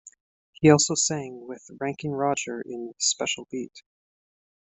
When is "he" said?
0.53-0.71